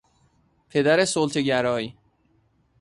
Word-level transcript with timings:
پدر 0.69 1.05
سلطهگرای 1.05 1.93